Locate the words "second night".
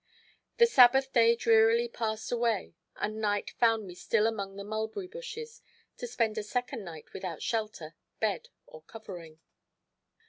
6.43-7.13